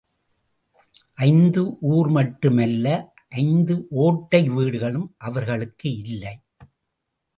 [1.25, 1.61] ஐந்து
[1.79, 2.87] ஊர் மட்டும் அல்ல
[3.29, 6.33] ஐந்து ஒட்டை வீடுகளும் அவர்களுக்கு இல்லை.